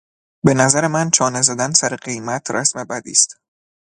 [0.45, 3.37] به نظر من چانه زدن سر قیمت رسم بدی است.